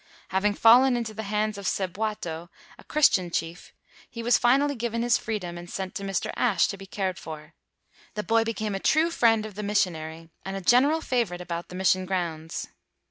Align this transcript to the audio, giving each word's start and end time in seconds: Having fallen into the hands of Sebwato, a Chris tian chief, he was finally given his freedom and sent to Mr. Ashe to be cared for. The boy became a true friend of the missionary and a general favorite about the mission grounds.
Having 0.29 0.55
fallen 0.55 0.97
into 0.97 1.13
the 1.13 1.21
hands 1.29 1.59
of 1.59 1.67
Sebwato, 1.67 2.49
a 2.79 2.83
Chris 2.83 3.07
tian 3.07 3.29
chief, 3.29 3.71
he 4.09 4.23
was 4.23 4.35
finally 4.35 4.73
given 4.73 5.03
his 5.03 5.19
freedom 5.19 5.59
and 5.59 5.69
sent 5.69 5.93
to 5.93 6.01
Mr. 6.03 6.33
Ashe 6.35 6.65
to 6.69 6.75
be 6.77 6.87
cared 6.87 7.19
for. 7.19 7.53
The 8.15 8.23
boy 8.23 8.43
became 8.43 8.73
a 8.73 8.79
true 8.79 9.11
friend 9.11 9.45
of 9.45 9.53
the 9.53 9.61
missionary 9.61 10.31
and 10.43 10.57
a 10.57 10.61
general 10.61 11.01
favorite 11.01 11.39
about 11.39 11.67
the 11.69 11.75
mission 11.75 12.07
grounds. 12.07 12.69